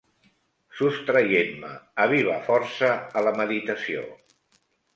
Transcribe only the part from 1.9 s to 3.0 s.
a viva força